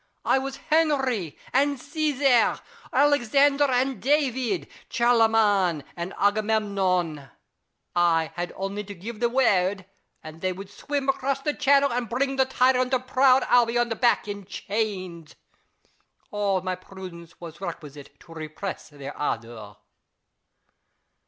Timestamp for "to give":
8.85-9.19